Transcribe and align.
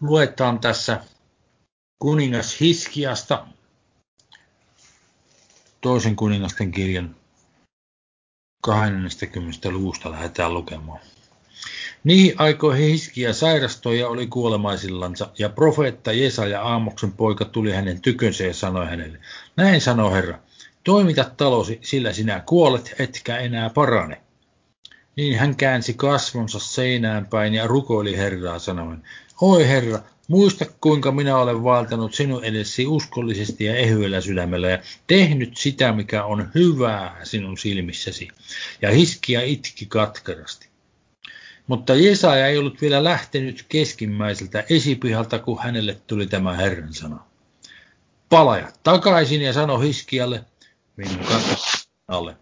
luetaan 0.00 0.58
tässä 0.58 1.00
kuningas 1.98 2.60
Hiskiasta, 2.60 3.46
toisen 5.80 6.16
kuningasten 6.16 6.70
kirjan 6.72 7.16
20. 8.62 9.70
luvusta 9.70 10.10
lähdetään 10.10 10.54
lukemaan. 10.54 11.00
Niihin 12.04 12.34
aikoihin 12.38 12.88
Hiskia 12.88 13.32
sairastoi 13.32 13.98
ja 13.98 14.08
oli 14.08 14.26
kuolemaisillansa, 14.26 15.30
ja 15.38 15.48
profeetta 15.48 16.12
Jesaja 16.12 16.62
Aamoksen 16.62 17.12
poika 17.12 17.44
tuli 17.44 17.72
hänen 17.72 18.00
tykönsä 18.00 18.44
ja 18.44 18.54
sanoi 18.54 18.86
hänelle, 18.86 19.18
näin 19.56 19.80
sanoi 19.80 20.12
Herra, 20.12 20.38
toimita 20.84 21.30
talosi, 21.36 21.78
sillä 21.82 22.12
sinä 22.12 22.42
kuolet, 22.46 22.94
etkä 22.98 23.36
enää 23.36 23.70
parane. 23.70 24.20
Niin 25.16 25.38
hän 25.38 25.56
käänsi 25.56 25.94
kasvonsa 25.94 26.58
seinään 26.58 27.26
päin 27.26 27.54
ja 27.54 27.66
rukoili 27.66 28.16
Herraa 28.16 28.58
sanoen, 28.58 29.02
Oi 29.40 29.68
Herra, 29.68 29.98
muista 30.28 30.64
kuinka 30.80 31.12
minä 31.12 31.38
olen 31.38 31.64
valtanut 31.64 32.14
sinun 32.14 32.44
edessi 32.44 32.86
uskollisesti 32.86 33.64
ja 33.64 33.76
ehyellä 33.76 34.20
sydämellä 34.20 34.68
ja 34.68 34.78
tehnyt 35.06 35.56
sitä, 35.56 35.92
mikä 35.92 36.24
on 36.24 36.50
hyvää 36.54 37.20
sinun 37.24 37.58
silmissäsi. 37.58 38.28
Ja 38.82 38.90
Hiskia 38.90 39.42
itki 39.42 39.86
katkerasti. 39.86 40.68
Mutta 41.66 41.94
Jesaja 41.94 42.46
ei 42.46 42.58
ollut 42.58 42.80
vielä 42.80 43.04
lähtenyt 43.04 43.66
keskimmäiseltä 43.68 44.64
esipihalta, 44.70 45.38
kun 45.38 45.62
hänelle 45.62 45.96
tuli 46.06 46.26
tämä 46.26 46.56
Herran 46.56 46.94
sana. 46.94 47.24
Palaja 48.28 48.72
takaisin 48.82 49.42
ja 49.42 49.52
sano 49.52 49.78
Hiskialle, 49.78 50.44
minun 50.96 51.26
alle. 52.08 52.36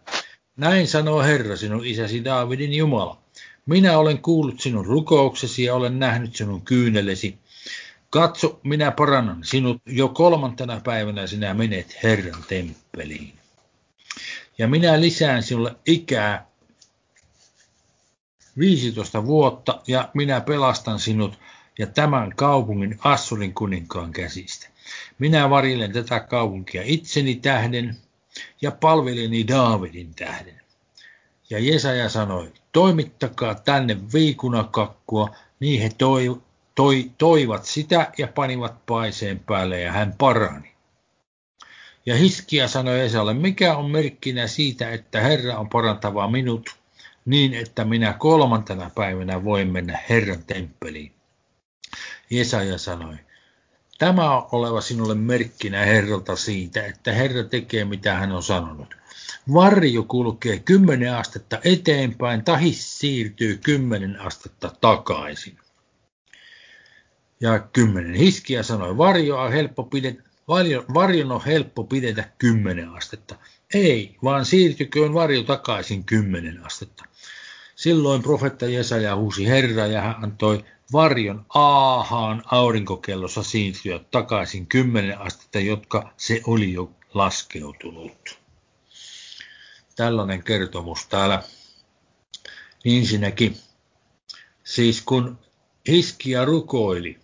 Näin 0.56 0.88
sanoo 0.88 1.22
Herra, 1.22 1.56
sinun 1.56 1.86
isäsi 1.86 2.24
Daavidin 2.24 2.72
Jumala. 2.72 3.23
Minä 3.66 3.98
olen 3.98 4.18
kuullut 4.18 4.60
sinun 4.60 4.86
rukouksesi 4.86 5.64
ja 5.64 5.74
olen 5.74 5.98
nähnyt 5.98 6.36
sinun 6.36 6.62
kyynelesi. 6.62 7.38
Katso, 8.10 8.60
minä 8.62 8.90
parannan 8.90 9.44
sinut. 9.44 9.82
Jo 9.86 10.08
kolmantena 10.08 10.80
päivänä 10.84 11.26
sinä 11.26 11.54
menet 11.54 11.98
Herran 12.02 12.44
temppeliin. 12.48 13.32
Ja 14.58 14.68
minä 14.68 15.00
lisään 15.00 15.42
sinulle 15.42 15.76
ikää 15.86 16.46
15 18.58 19.26
vuotta 19.26 19.80
ja 19.86 20.08
minä 20.14 20.40
pelastan 20.40 20.98
sinut 20.98 21.38
ja 21.78 21.86
tämän 21.86 22.36
kaupungin 22.36 22.98
Assurin 23.04 23.54
kuninkaan 23.54 24.12
käsistä. 24.12 24.68
Minä 25.18 25.50
varjelen 25.50 25.92
tätä 25.92 26.20
kaupunkia 26.20 26.82
itseni 26.84 27.34
tähden 27.34 27.96
ja 28.62 28.70
palveleni 28.70 29.48
Daavidin 29.48 30.14
tähden. 30.14 30.63
Ja 31.54 31.60
Jesaja 31.60 32.08
sanoi, 32.08 32.52
toimittakaa 32.72 33.54
tänne 33.54 33.96
viikunakakkua, 34.12 35.36
niin 35.60 35.82
he 35.82 35.90
toi, 35.98 36.40
toi, 36.74 37.10
toivat 37.18 37.64
sitä 37.64 38.12
ja 38.18 38.28
panivat 38.28 38.86
paiseen 38.86 39.38
päälle 39.38 39.80
ja 39.80 39.92
hän 39.92 40.14
parani. 40.18 40.72
Ja 42.06 42.16
Hiskia 42.16 42.68
sanoi 42.68 43.00
Jesalle, 43.00 43.34
mikä 43.34 43.76
on 43.76 43.90
merkkinä 43.90 44.46
siitä, 44.46 44.90
että 44.90 45.20
Herra 45.20 45.58
on 45.58 45.68
parantava 45.68 46.30
minut, 46.30 46.76
niin 47.24 47.54
että 47.54 47.84
minä 47.84 48.12
kolmantena 48.12 48.90
päivänä 48.94 49.44
voin 49.44 49.72
mennä 49.72 49.98
Herran 50.08 50.44
temppeliin. 50.46 51.12
Jesaja 52.30 52.78
sanoi, 52.78 53.16
tämä 53.98 54.36
on 54.36 54.48
oleva 54.52 54.80
sinulle 54.80 55.14
merkkinä 55.14 55.84
Herralta 55.84 56.36
siitä, 56.36 56.86
että 56.86 57.12
Herra 57.12 57.44
tekee 57.44 57.84
mitä 57.84 58.14
hän 58.14 58.32
on 58.32 58.42
sanonut. 58.42 59.03
Varjo 59.52 60.02
kulkee 60.02 60.58
kymmenen 60.58 61.14
astetta 61.14 61.58
eteenpäin, 61.64 62.44
tahi 62.44 62.72
siirtyy 62.72 63.56
kymmenen 63.56 64.20
astetta 64.20 64.72
takaisin. 64.80 65.58
Ja 67.40 67.58
kymmenen 67.58 68.14
hiskiä 68.14 68.62
sanoi, 68.62 68.96
varjo 68.98 69.38
on 69.38 69.52
helppo 69.52 69.82
pidetä, 69.82 70.22
varjo, 70.48 70.84
varjon 70.94 71.32
on 71.32 71.44
helppo 71.44 71.84
pidetä 71.84 72.30
kymmenen 72.38 72.88
astetta. 72.88 73.36
Ei, 73.74 74.16
vaan 74.24 74.44
siirtyköön 74.44 75.14
varjo 75.14 75.42
takaisin 75.42 76.04
kymmenen 76.04 76.66
astetta. 76.66 77.04
Silloin 77.76 78.22
profetta 78.22 78.66
Jesaja 78.66 79.16
huusi 79.16 79.46
Herra 79.46 79.86
ja 79.86 80.00
hän 80.00 80.24
antoi 80.24 80.64
varjon 80.92 81.46
aahaan 81.54 82.42
aurinkokellossa 82.46 83.42
siirtyä 83.42 84.00
takaisin 84.10 84.66
kymmenen 84.66 85.20
astetta, 85.20 85.60
jotka 85.60 86.12
se 86.16 86.40
oli 86.46 86.72
jo 86.72 86.90
laskeutunut. 87.14 88.43
Tällainen 89.96 90.42
kertomus 90.42 91.06
täällä. 91.06 91.42
Ensinnäkin, 92.84 93.56
siis 94.64 95.02
kun 95.02 95.38
Hiskia 95.88 96.44
rukoili, 96.44 97.18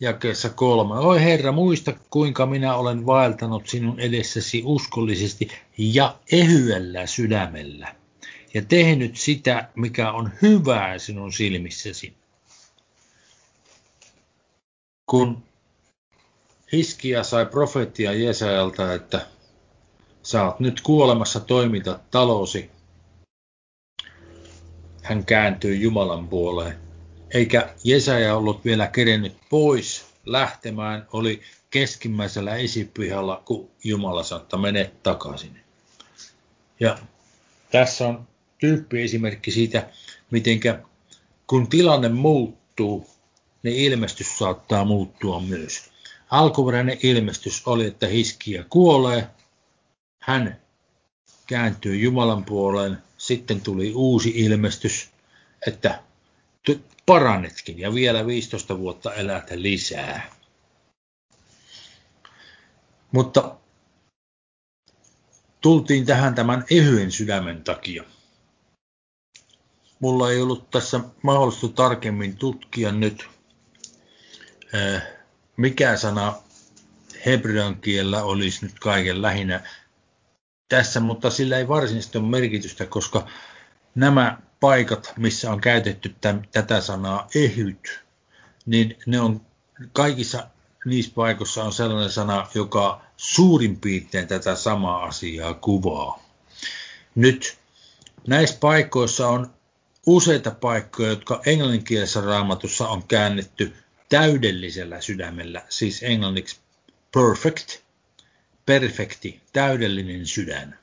jakeessa 0.00 0.48
kolme. 0.48 0.98
Oi 0.98 1.20
Herra, 1.20 1.52
muista 1.52 1.92
kuinka 2.10 2.46
minä 2.46 2.74
olen 2.74 3.06
vaeltanut 3.06 3.68
sinun 3.68 4.00
edessäsi 4.00 4.62
uskollisesti 4.64 5.48
ja 5.78 6.18
ehyellä 6.32 7.06
sydämellä 7.06 7.94
ja 8.54 8.62
tehnyt 8.62 9.16
sitä, 9.16 9.68
mikä 9.74 10.12
on 10.12 10.30
hyvää 10.42 10.98
sinun 10.98 11.32
silmissäsi. 11.32 12.14
Kun 15.06 15.42
Hiskia 16.72 17.22
sai 17.22 17.46
profeettia 17.46 18.12
Jesajalta, 18.12 18.94
että 18.94 19.26
sä 20.24 20.44
oot 20.44 20.60
nyt 20.60 20.80
kuolemassa, 20.80 21.40
toimita 21.40 22.00
talosi, 22.10 22.70
hän 25.02 25.24
kääntyi 25.24 25.80
Jumalan 25.80 26.28
puoleen. 26.28 26.76
Eikä 27.30 27.74
Jesaja 27.84 28.36
ollut 28.36 28.64
vielä 28.64 28.86
kerennyt 28.86 29.36
pois 29.50 30.06
lähtemään, 30.26 31.06
oli 31.12 31.42
keskimmäisellä 31.70 32.56
esipihalla, 32.56 33.42
kun 33.44 33.70
Jumala 33.84 34.22
sanoi, 34.22 34.46
mene 34.60 34.92
takaisin. 35.02 35.60
Ja 36.80 36.98
tässä 37.70 38.08
on 38.08 38.28
tyyppiesimerkki 38.58 39.50
siitä, 39.50 39.88
miten 40.30 40.60
kun 41.46 41.68
tilanne 41.68 42.08
muuttuu, 42.08 43.06
niin 43.62 43.76
ilmestys 43.76 44.38
saattaa 44.38 44.84
muuttua 44.84 45.40
myös. 45.40 45.90
Alkuperäinen 46.30 46.98
ilmestys 47.02 47.62
oli, 47.66 47.86
että 47.86 48.06
Hiskia 48.06 48.64
kuolee, 48.68 49.26
hän 50.24 50.60
kääntyy 51.46 51.96
Jumalan 51.96 52.44
puoleen, 52.44 52.98
sitten 53.18 53.60
tuli 53.60 53.94
uusi 53.94 54.32
ilmestys, 54.34 55.10
että 55.66 56.02
parannetkin 57.06 57.78
ja 57.78 57.94
vielä 57.94 58.26
15 58.26 58.78
vuotta 58.78 59.14
elät 59.14 59.50
lisää. 59.50 60.30
Mutta 63.12 63.56
tultiin 65.60 66.06
tähän 66.06 66.34
tämän 66.34 66.64
ehyen 66.70 67.12
sydämen 67.12 67.64
takia. 67.64 68.04
Mulla 70.00 70.30
ei 70.30 70.42
ollut 70.42 70.70
tässä 70.70 71.00
mahdollista 71.22 71.68
tarkemmin 71.68 72.36
tutkia 72.36 72.92
nyt, 72.92 73.28
eh, 74.72 75.02
mikä 75.56 75.96
sana 75.96 76.34
hebrean 77.26 77.80
kielellä 77.80 78.22
olisi 78.22 78.66
nyt 78.66 78.78
kaiken 78.78 79.22
lähinnä 79.22 79.62
tässä, 80.68 81.00
mutta 81.00 81.30
sillä 81.30 81.58
ei 81.58 81.68
varsinaisesti 81.68 82.18
ole 82.18 82.26
merkitystä, 82.26 82.86
koska 82.86 83.26
nämä 83.94 84.38
paikat, 84.60 85.12
missä 85.16 85.52
on 85.52 85.60
käytetty 85.60 86.14
tämän, 86.20 86.48
tätä 86.52 86.80
sanaa 86.80 87.28
ehyt, 87.34 88.00
niin 88.66 88.98
ne 89.06 89.20
on 89.20 89.40
kaikissa 89.92 90.46
niissä 90.84 91.12
paikoissa 91.14 91.64
on 91.64 91.72
sellainen 91.72 92.10
sana, 92.10 92.46
joka 92.54 93.04
suurin 93.16 93.80
piirtein 93.80 94.28
tätä 94.28 94.54
samaa 94.56 95.04
asiaa 95.04 95.54
kuvaa. 95.54 96.22
Nyt 97.14 97.58
näissä 98.26 98.56
paikoissa 98.60 99.28
on 99.28 99.54
useita 100.06 100.50
paikkoja, 100.50 101.08
jotka 101.08 101.40
englanninkielisessä 101.46 102.20
raamatussa 102.20 102.88
on 102.88 103.02
käännetty 103.02 103.72
täydellisellä 104.08 105.00
sydämellä, 105.00 105.62
siis 105.68 106.02
englanniksi 106.02 106.56
perfect, 107.14 107.83
perfekti, 108.66 109.42
täydellinen 109.52 110.26
sydän. 110.26 110.78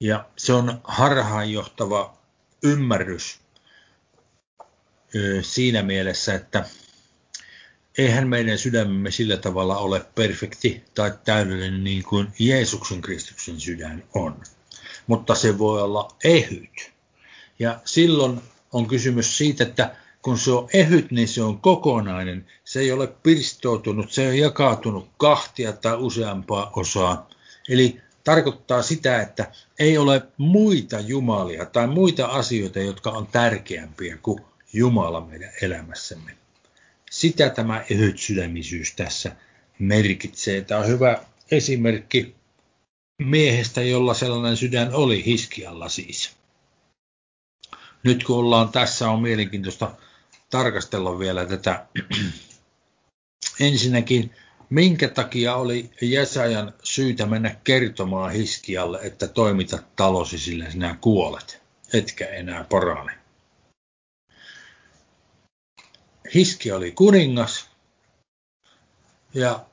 Ja 0.00 0.28
se 0.36 0.52
on 0.52 0.80
harhaanjohtava 0.84 2.18
ymmärrys 2.62 3.40
siinä 5.42 5.82
mielessä, 5.82 6.34
että 6.34 6.64
eihän 7.98 8.28
meidän 8.28 8.58
sydämemme 8.58 9.10
sillä 9.10 9.36
tavalla 9.36 9.78
ole 9.78 10.06
perfekti 10.14 10.84
tai 10.94 11.12
täydellinen 11.24 11.84
niin 11.84 12.02
kuin 12.02 12.28
Jeesuksen 12.38 13.00
Kristuksen 13.00 13.60
sydän 13.60 14.04
on. 14.14 14.42
Mutta 15.06 15.34
se 15.34 15.58
voi 15.58 15.82
olla 15.82 16.16
ehyt 16.24 16.92
ja 17.58 17.80
silloin 17.84 18.40
on 18.72 18.86
kysymys 18.86 19.38
siitä, 19.38 19.64
että 19.64 19.96
kun 20.24 20.38
se 20.38 20.50
on 20.50 20.68
ehyt, 20.72 21.10
niin 21.10 21.28
se 21.28 21.42
on 21.42 21.60
kokonainen. 21.60 22.46
Se 22.64 22.80
ei 22.80 22.92
ole 22.92 23.06
pirstoutunut, 23.06 24.12
se 24.12 24.28
on 24.28 24.38
jakautunut 24.38 25.10
kahtia 25.16 25.72
tai 25.72 25.96
useampaa 25.96 26.70
osaa. 26.76 27.30
Eli 27.68 28.00
tarkoittaa 28.24 28.82
sitä, 28.82 29.20
että 29.20 29.52
ei 29.78 29.98
ole 29.98 30.22
muita 30.38 31.00
jumalia 31.00 31.66
tai 31.66 31.86
muita 31.86 32.26
asioita, 32.26 32.78
jotka 32.78 33.10
on 33.10 33.26
tärkeämpiä 33.26 34.16
kuin 34.22 34.40
Jumala 34.72 35.20
meidän 35.20 35.50
elämässämme. 35.62 36.36
Sitä 37.10 37.50
tämä 37.50 37.84
ehytsydämisyys 37.90 38.94
tässä 38.94 39.36
merkitsee. 39.78 40.60
Tämä 40.60 40.80
on 40.80 40.88
hyvä 40.88 41.22
esimerkki 41.50 42.34
miehestä, 43.18 43.82
jolla 43.82 44.14
sellainen 44.14 44.56
sydän 44.56 44.94
oli 44.94 45.24
Hiskialla 45.24 45.88
siis. 45.88 46.32
Nyt 48.02 48.24
kun 48.24 48.36
ollaan 48.36 48.68
tässä, 48.68 49.10
on 49.10 49.22
mielenkiintoista 49.22 49.90
tarkastella 50.54 51.18
vielä 51.18 51.46
tätä. 51.46 51.86
Ensinnäkin, 53.60 54.34
minkä 54.70 55.08
takia 55.08 55.56
oli 55.56 55.90
Jesajan 56.00 56.74
syytä 56.82 57.26
mennä 57.26 57.56
kertomaan 57.64 58.32
Hiskialle, 58.32 58.98
että 59.02 59.28
toimita 59.28 59.78
talosi, 59.96 60.38
sillä 60.38 60.70
sinä 60.70 60.98
kuolet, 61.00 61.62
etkä 61.92 62.26
enää 62.26 62.64
parane. 62.64 63.18
Hiski 66.34 66.72
oli 66.72 66.92
kuningas 66.92 67.68
ja 69.34 69.64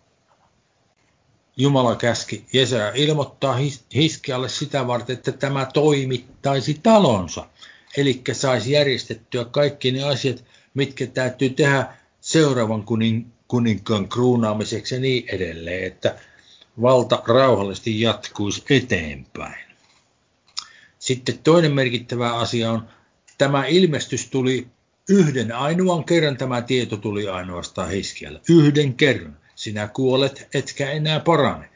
Jumala 1.58 1.96
käski 1.96 2.46
Jesaja 2.54 2.92
ilmoittaa 2.96 3.58
Hiskialle 3.96 4.50
sitä 4.50 4.88
varten, 4.88 5.14
että 5.14 5.32
tämä 5.32 5.66
toimittaisi 5.74 6.80
talonsa. 6.84 7.48
Eli 7.98 8.22
saisi 8.32 8.72
järjestettyä 8.72 9.46
kaikki 9.46 9.92
ne 9.92 10.04
asiat, 10.04 10.51
mitkä 10.74 11.08
täytyy 11.08 11.50
tehdä 11.50 11.88
seuraavan 12.22 12.84
kunin, 12.84 13.32
kuninkaan 13.48 14.10
kruunaamiseksi 14.10 14.96
ja 14.96 15.02
niin 15.02 15.24
edelleen, 15.30 15.84
että 15.84 16.16
valta 16.82 17.24
rauhallisesti 17.28 18.02
jatkuisi 18.02 18.64
eteenpäin. 18.70 19.66
Sitten 21.00 21.38
toinen 21.38 21.72
merkittävä 21.72 22.34
asia 22.34 22.72
on, 22.72 22.88
tämä 23.38 23.66
ilmestys 23.66 24.30
tuli 24.30 24.68
yhden 25.10 25.52
ainoan 25.56 26.04
kerran, 26.04 26.38
tämä 26.38 26.62
tieto 26.62 26.98
tuli 26.98 27.28
ainoastaan 27.28 27.90
Hiskialle. 27.90 28.42
Yhden 28.50 28.94
kerran. 28.94 29.38
Sinä 29.56 29.88
kuolet, 29.88 30.48
etkä 30.54 30.92
enää 30.92 31.20
parane. 31.20 31.70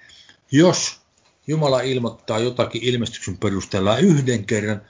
Jos 0.51 1.01
Jumala 1.47 1.81
ilmoittaa 1.81 2.39
jotakin 2.39 2.83
ilmestyksen 2.83 3.37
perusteella 3.37 3.97
yhden 3.97 4.45
kerran, 4.45 4.81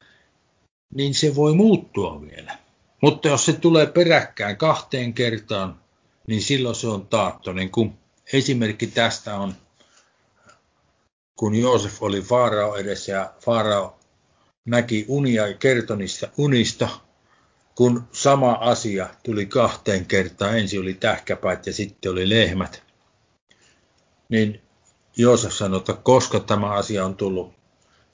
niin 0.94 1.14
se 1.14 1.36
voi 1.36 1.56
muuttua 1.56 2.22
vielä. 2.22 2.58
Mutta 3.02 3.28
jos 3.28 3.46
se 3.46 3.54
tulee 3.54 3.86
peräkkäin 3.86 4.58
kahteen 4.58 5.14
kertaan, 5.14 5.82
niin 6.28 6.42
silloin 6.42 6.76
se 6.76 6.88
on 6.88 7.08
taatto. 7.08 7.54
Niin 7.54 7.72
kun 7.72 7.98
esimerkki 8.34 8.88
tästä 8.88 9.36
on, 9.36 9.54
kun 11.36 11.56
Joosef 11.56 12.04
oli 12.04 12.22
Faarao 12.22 12.76
edessä 12.76 13.12
ja 13.12 13.34
Faarao 13.46 14.00
näki 14.66 15.06
unia 15.08 15.48
ja 15.48 15.58
kertoi 15.58 15.98
niistä 15.98 16.30
unista, 16.38 16.90
kun 17.76 18.08
sama 18.12 18.52
asia 18.52 19.10
tuli 19.24 19.46
kahteen 19.46 20.06
kertaan, 20.06 20.60
ensin 20.60 20.82
oli 20.82 20.94
tähkäpäät 20.94 21.66
ja 21.66 21.74
sitten 21.74 22.12
oli 22.12 22.30
lehmät, 22.30 22.84
niin 24.30 24.62
Joosef 25.18 25.52
sanoi, 25.52 25.78
että 25.78 25.94
koska 25.94 26.40
tämä 26.40 26.70
asia 26.70 27.06
on 27.06 27.16
tullut 27.16 27.54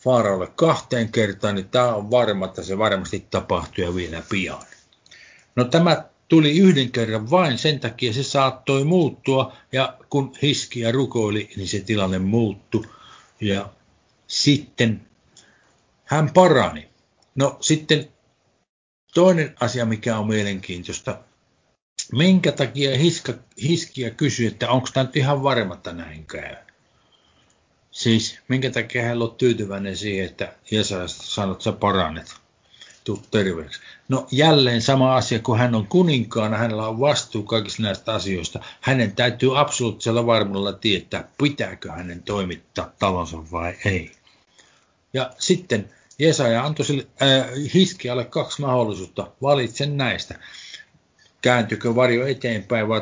Faaraolle 0.03 0.47
kahteen 0.55 1.11
kertaan, 1.11 1.55
niin 1.55 1.69
tämä 1.69 1.95
on 1.95 2.11
varma, 2.11 2.45
että 2.45 2.63
se 2.63 2.77
varmasti 2.77 3.25
tapahtuu 3.31 3.83
ja 3.83 3.95
vielä 3.95 4.23
pian. 4.29 4.63
No 5.55 5.63
tämä 5.63 6.05
tuli 6.27 6.57
yhden 6.57 6.91
kerran 6.91 7.29
vain, 7.29 7.57
sen 7.57 7.79
takia 7.79 8.13
se 8.13 8.23
saattoi 8.23 8.83
muuttua, 8.83 9.55
ja 9.71 9.97
kun 10.09 10.33
Hiskiä 10.41 10.91
rukoili, 10.91 11.49
niin 11.55 11.67
se 11.67 11.79
tilanne 11.79 12.19
muuttui, 12.19 12.85
ja 13.41 13.69
sitten 14.27 15.01
hän 16.03 16.29
parani. 16.33 16.89
No 17.35 17.57
sitten 17.61 18.07
toinen 19.13 19.55
asia, 19.59 19.85
mikä 19.85 20.17
on 20.17 20.27
mielenkiintoista, 20.27 21.17
minkä 22.11 22.51
takia 22.51 22.97
Hiska, 22.97 23.33
Hiskiä 23.63 24.09
kysyi, 24.09 24.47
että 24.47 24.69
onko 24.69 24.87
tämä 24.93 25.03
nyt 25.03 25.15
ihan 25.15 25.43
varma, 25.43 25.73
että 25.73 25.93
näin 25.93 26.25
käy. 26.25 26.55
Siis 28.01 28.39
minkä 28.47 28.69
takia 28.69 29.03
hän 29.03 29.21
on 29.21 29.35
tyytyväinen 29.35 29.97
siihen, 29.97 30.25
että 30.25 30.53
Jesaajasta 30.71 31.23
sanot, 31.23 31.51
että 31.51 31.63
sä 31.63 31.71
paranet, 31.71 32.35
tuu 33.03 33.23
terveeksi. 33.31 33.79
No 34.09 34.27
jälleen 34.31 34.81
sama 34.81 35.15
asia, 35.15 35.39
kun 35.39 35.57
hän 35.57 35.75
on 35.75 35.87
kuninkaana, 35.87 36.57
hänellä 36.57 36.87
on 36.87 36.99
vastuu 36.99 37.43
kaikista 37.43 37.81
näistä 37.81 38.13
asioista. 38.13 38.59
Hänen 38.81 39.15
täytyy 39.15 39.59
absoluuttisella 39.59 40.25
varmuudella 40.25 40.73
tietää, 40.73 41.27
pitääkö 41.43 41.91
hänen 41.91 42.23
toimittaa 42.23 42.91
talonsa 42.99 43.37
vai 43.51 43.75
ei. 43.85 44.11
Ja 45.13 45.31
sitten 45.37 45.89
Jesaja 46.19 46.63
antoi 46.63 46.85
sille, 46.85 47.07
äh, 47.21 47.45
Hiskialle 47.73 48.25
kaksi 48.25 48.61
mahdollisuutta, 48.61 49.27
valitsen 49.41 49.97
näistä. 49.97 50.39
Kääntykö 51.41 51.95
varjo 51.95 52.27
eteenpäin 52.27 52.87
vai 52.87 53.01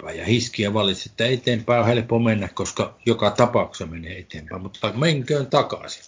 taaksepäin? 0.00 0.18
Ja 0.18 0.24
Hiskiä 0.24 0.74
valitsi, 0.74 1.08
että 1.08 1.26
eteenpäin 1.26 1.80
on 1.80 1.86
helppo 1.86 2.18
mennä, 2.18 2.48
koska 2.48 2.94
joka 3.06 3.30
tapauksessa 3.30 3.86
menee 3.86 4.18
eteenpäin, 4.18 4.62
mutta 4.62 4.92
menköön 4.92 5.46
takaisin. 5.46 6.04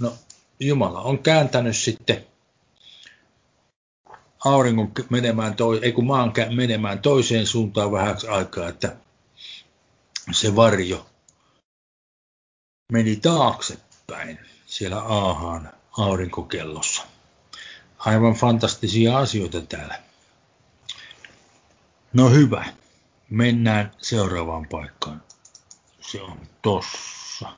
No, 0.00 0.14
Jumala 0.60 1.00
on 1.00 1.18
kääntänyt 1.18 1.76
sitten 1.76 2.26
auringon 4.44 4.92
menemään, 5.10 5.54
toi, 5.54 5.80
ei 5.82 5.92
kun 5.92 6.06
maan 6.06 6.32
menemään 6.54 6.98
toiseen 6.98 7.46
suuntaan 7.46 7.92
vähäksi 7.92 8.28
aikaa, 8.28 8.68
että 8.68 8.96
se 10.32 10.56
varjo 10.56 11.06
meni 12.92 13.16
taaksepäin 13.16 14.38
siellä 14.66 15.00
Aahaan 15.00 15.72
aurinkokellossa. 15.98 17.02
Aivan 17.98 18.34
fantastisia 18.34 19.18
asioita 19.18 19.60
täällä. 19.60 20.13
No 22.14 22.30
hyvä, 22.30 22.64
mennään 23.30 23.92
seuraavaan 23.98 24.66
paikkaan. 24.68 25.22
Se 26.00 26.22
on 26.22 26.38
tossa. 26.62 27.48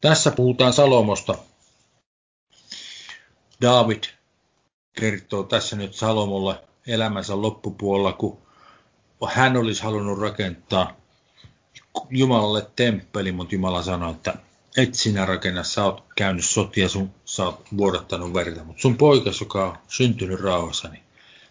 Tässä 0.00 0.30
puhutaan 0.30 0.72
Salomosta. 0.72 1.34
David 3.60 4.04
kertoo 4.92 5.42
tässä 5.42 5.76
nyt 5.76 5.94
Salomolle 5.94 6.60
elämänsä 6.86 7.42
loppupuolella, 7.42 8.12
kun 8.12 8.38
hän 9.28 9.56
olisi 9.56 9.82
halunnut 9.82 10.18
rakentaa 10.18 10.96
Jumalalle 12.10 12.66
temppeli, 12.76 13.32
mutta 13.32 13.54
Jumala 13.54 13.82
sanoi, 13.82 14.10
että 14.10 14.34
et 14.76 14.94
sinä 14.94 15.26
rakenna, 15.26 15.62
sä 15.62 15.84
oot 15.84 16.04
käynyt 16.16 16.44
sotia, 16.44 16.88
sun, 16.88 17.10
sä 17.24 17.44
oot 17.44 17.64
vuodattanut 17.76 18.34
verta, 18.34 18.64
mutta 18.64 18.82
sun 18.82 18.96
poikas, 18.96 19.40
joka 19.40 19.66
on 19.66 19.78
syntynyt 19.88 20.40
rauhassa, 20.40 20.88
niin 20.88 21.03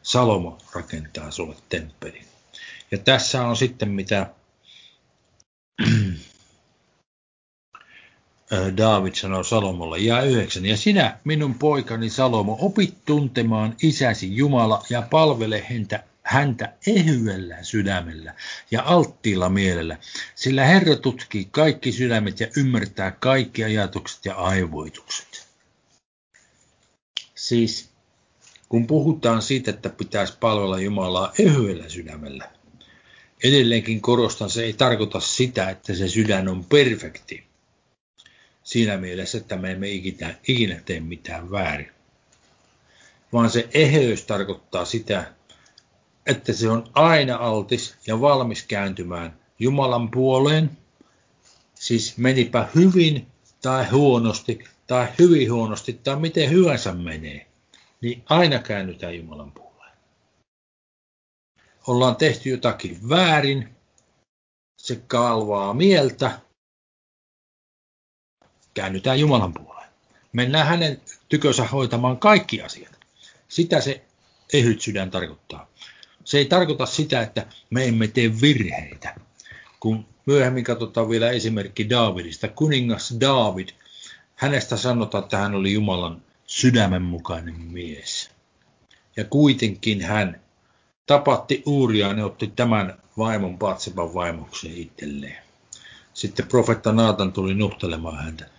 Salomo 0.03 0.57
rakentaa 0.75 1.31
sulle 1.31 1.55
temppelin. 1.69 2.25
Ja 2.91 2.97
tässä 2.97 3.47
on 3.47 3.57
sitten 3.57 3.89
mitä 3.89 4.29
David 8.77 9.15
sanoo 9.15 9.43
Salomolle, 9.43 9.97
ja 9.99 10.21
yhdeksän, 10.21 10.65
ja 10.65 10.77
sinä, 10.77 11.19
minun 11.23 11.55
poikani 11.55 12.09
Salomo, 12.09 12.57
opit 12.61 13.05
tuntemaan 13.05 13.75
isäsi 13.81 14.35
Jumala 14.35 14.85
ja 14.89 15.01
palvele 15.01 15.65
häntä, 15.69 16.03
häntä 16.23 16.73
ehyellä 16.87 17.63
sydämellä 17.63 18.35
ja 18.71 18.83
alttiilla 18.85 19.49
mielellä, 19.49 19.97
sillä 20.35 20.65
Herra 20.65 20.95
tutkii 20.95 21.47
kaikki 21.51 21.91
sydämet 21.91 22.39
ja 22.39 22.47
ymmärtää 22.57 23.11
kaikki 23.11 23.63
ajatukset 23.63 24.25
ja 24.25 24.35
aivoitukset. 24.35 25.47
Siis 27.35 27.92
kun 28.73 28.87
puhutaan 28.87 29.41
siitä, 29.41 29.71
että 29.71 29.89
pitäisi 29.89 30.37
palvella 30.39 30.79
Jumalaa 30.79 31.33
ehyellä 31.39 31.89
sydämellä, 31.89 32.51
edelleenkin 33.43 34.01
korostan, 34.01 34.49
se 34.49 34.63
ei 34.63 34.73
tarkoita 34.73 35.19
sitä, 35.19 35.69
että 35.69 35.93
se 35.93 36.07
sydän 36.07 36.49
on 36.49 36.65
perfekti. 36.65 37.43
Siinä 38.63 38.97
mielessä, 38.97 39.37
että 39.37 39.57
me 39.57 39.71
emme 39.71 39.89
ikinä, 39.89 40.35
ikinä 40.47 40.81
tee 40.85 40.99
mitään 40.99 41.51
väärin. 41.51 41.91
Vaan 43.33 43.49
se 43.49 43.69
eheys 43.73 44.25
tarkoittaa 44.25 44.85
sitä, 44.85 45.33
että 46.25 46.53
se 46.53 46.69
on 46.69 46.89
aina 46.93 47.35
altis 47.35 47.95
ja 48.07 48.21
valmis 48.21 48.63
kääntymään 48.63 49.39
Jumalan 49.59 50.11
puoleen. 50.11 50.71
Siis 51.75 52.17
menipä 52.17 52.67
hyvin 52.75 53.27
tai 53.61 53.89
huonosti, 53.89 54.59
tai 54.87 55.07
hyvin 55.19 55.53
huonosti, 55.53 55.93
tai 55.93 56.15
miten 56.15 56.49
hyvänsä 56.49 56.93
menee, 56.93 57.52
niin 58.03 58.23
aina 58.29 58.59
käännytään 58.59 59.17
Jumalan 59.17 59.51
puoleen. 59.51 59.91
Ollaan 61.87 62.15
tehty 62.15 62.49
jotakin 62.49 63.09
väärin, 63.09 63.69
se 64.77 64.95
kalvaa 65.07 65.73
mieltä, 65.73 66.39
käännytään 68.73 69.19
Jumalan 69.19 69.53
puoleen. 69.53 69.89
Mennään 70.33 70.67
hänen 70.67 71.01
tykönsä 71.29 71.63
hoitamaan 71.63 72.17
kaikki 72.19 72.61
asiat. 72.61 72.99
Sitä 73.47 73.81
se 73.81 74.05
ehyt 74.53 74.81
sydän 74.81 75.11
tarkoittaa. 75.11 75.69
Se 76.23 76.37
ei 76.37 76.45
tarkoita 76.45 76.85
sitä, 76.85 77.21
että 77.21 77.45
me 77.69 77.87
emme 77.87 78.07
tee 78.07 78.41
virheitä. 78.41 79.15
Kun 79.79 80.05
myöhemmin 80.25 80.63
katsotaan 80.63 81.09
vielä 81.09 81.31
esimerkki 81.31 81.89
Daavidista. 81.89 82.47
Kuningas 82.47 83.15
Daavid, 83.21 83.69
hänestä 84.35 84.77
sanotaan, 84.77 85.23
että 85.23 85.37
hän 85.37 85.55
oli 85.55 85.73
Jumalan 85.73 86.21
sydämen 86.53 87.01
mukainen 87.01 87.61
mies. 87.61 88.29
Ja 89.17 89.23
kuitenkin 89.23 90.01
hän 90.01 90.41
tapatti 91.05 91.63
Uuria 91.65 92.13
ja 92.13 92.25
otti 92.25 92.47
tämän 92.55 92.97
vaimon 93.17 93.57
Patseban 93.57 94.13
vaimokseen 94.13 94.77
itselleen. 94.77 95.43
Sitten 96.13 96.47
profetta 96.47 96.91
Naatan 96.91 97.33
tuli 97.33 97.53
nuhtelemaan 97.53 98.23
häntä. 98.23 98.49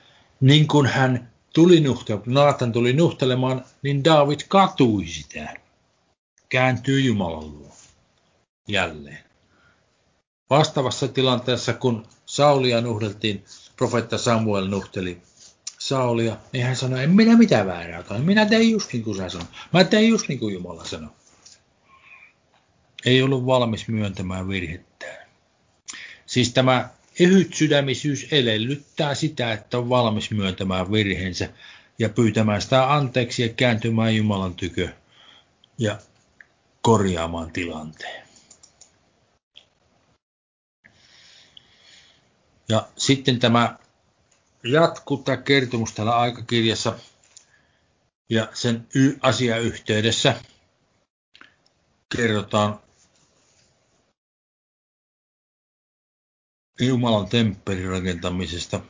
Niin 0.41 0.69
kuin 0.69 0.87
hän 0.87 1.31
tuli 1.55 1.81
nuhtelemaan, 1.81 2.35
Naatan 2.35 2.73
tuli 2.73 2.93
nuhtelemaan, 2.93 3.65
niin 3.83 4.05
David 4.05 4.41
katui 4.49 5.07
sitä. 5.07 5.55
Kääntyy 6.49 7.01
Jumalan 7.01 7.51
luo. 7.53 7.77
Jälleen. 8.69 9.25
Vastaavassa 10.51 11.09
tilanteessa, 11.09 11.73
kun 11.73 12.07
Saulia 12.27 12.81
nuhdeltiin, 12.81 13.45
profetta 13.77 14.19
Samuel 14.19 14.69
nuhteli 14.69 15.23
Saulia, 15.85 16.37
niin 16.53 16.65
hän 16.65 16.77
sanoi, 16.77 17.05
en 17.05 17.11
minä 17.11 17.37
mitään 17.37 17.67
väärää 17.67 18.03
kai. 18.03 18.21
Minä 18.21 18.47
tein 18.47 18.71
just 18.71 18.93
niin 18.93 19.05
kuin 19.05 19.17
sä 19.17 19.29
sanoit. 19.29 19.51
Mä 19.73 19.85
tein 19.85 20.09
just 20.09 20.29
niin 20.29 20.39
kuin 20.39 20.55
Jumala 20.55 20.85
sanoi. 20.85 21.11
Ei 23.05 23.23
ollut 23.23 23.47
valmis 23.47 23.89
myöntämään 23.89 24.49
virhettään. 24.49 25.27
Siis 26.27 26.53
tämä 26.53 26.89
ehyt 27.21 27.55
sydämisyys 27.55 28.27
edellyttää 28.31 29.15
sitä, 29.15 29.53
että 29.53 29.79
on 29.79 29.89
valmis 29.89 30.31
myöntämään 30.31 30.93
virheensä 30.93 31.49
ja 31.99 32.09
pyytämään 32.09 32.63
sitä 32.63 32.95
anteeksi 32.95 33.43
ja 33.43 33.49
kääntymään 33.49 34.17
Jumalan 34.17 34.55
tykö 34.55 34.89
ja 35.79 35.99
korjaamaan 36.83 37.53
tilanteen. 37.53 38.25
Ja 42.69 42.89
sitten 42.97 43.39
tämä 43.39 43.79
jatkuu 44.65 45.17
tämä 45.17 45.37
kertomus 45.37 45.93
täällä 45.93 46.17
aikakirjassa 46.17 46.99
ja 48.31 48.49
sen 48.53 48.87
y- 48.95 49.19
asiayhteydessä 49.21 50.35
kerrotaan 52.17 52.81
Jumalan 56.81 57.29
temppelin 57.29 57.89
rakentamisesta. 57.89 58.81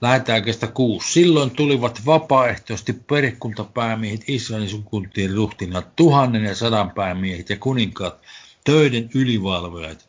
Lähetään 0.00 0.44
kestä 0.44 0.66
kuusi. 0.66 1.12
Silloin 1.12 1.50
tulivat 1.50 2.06
vapaaehtoisesti 2.06 2.92
perikuntapäämiehet 2.92 4.24
Israelin 4.28 4.68
sukuntien 4.68 5.34
ruhtinaat, 5.34 5.96
tuhannen 5.96 6.44
ja 6.44 6.54
sadan 6.54 6.90
päämiehet 6.90 7.50
ja 7.50 7.56
kuninkaat, 7.56 8.20
töiden 8.64 9.10
ylivalvojat. 9.14 10.05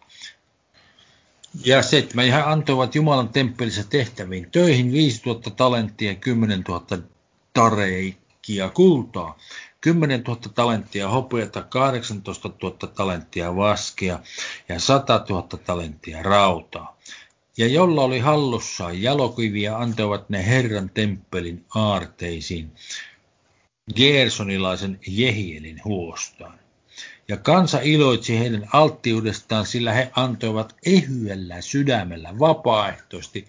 Ja 1.65 1.83
seitsemän, 1.83 2.29
hän 2.29 2.47
antoivat 2.47 2.95
Jumalan 2.95 3.29
temppelissä 3.29 3.83
tehtäviin 3.89 4.51
töihin 4.51 4.91
5000 4.91 5.49
talenttia 5.49 6.11
ja 6.11 6.15
10 6.15 6.63
000 6.67 6.85
tareikkia 7.53 8.69
kultaa, 8.69 9.37
10 9.81 10.23
000 10.27 10.41
talenttia 10.55 11.09
hopeata, 11.09 11.63
18 11.63 12.49
000 12.63 12.75
talenttia 12.95 13.55
vaskea 13.55 14.19
ja 14.69 14.79
100 14.79 15.25
000 15.29 15.47
talenttia 15.65 16.23
rautaa. 16.23 16.97
Ja 17.57 17.67
jolla 17.67 18.01
oli 18.01 18.19
hallussaan 18.19 19.01
jalokiviä, 19.01 19.77
antoivat 19.77 20.29
ne 20.29 20.45
Herran 20.45 20.89
temppelin 20.89 21.65
aarteisiin 21.75 22.71
Gersonilaisen 23.95 24.99
Jehielin 25.07 25.81
huostaan. 25.85 26.59
Ja 27.29 27.37
kansa 27.37 27.79
iloitsi 27.83 28.39
heidän 28.39 28.69
alttiudestaan, 28.73 29.65
sillä 29.65 29.93
he 29.93 30.11
antoivat 30.15 30.75
ehyellä 30.85 31.61
sydämellä 31.61 32.39
vapaaehtoisesti 32.39 33.47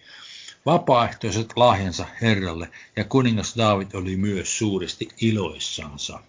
vapaaehtoiset 0.66 1.52
lahjansa 1.56 2.06
Herralle, 2.23 2.68
ja 2.97 3.04
kuningas 3.04 3.56
Daavid 3.56 3.92
oli 3.94 4.16
myös 4.16 4.58
suuresti 4.58 5.08
iloissansa. 5.20 6.20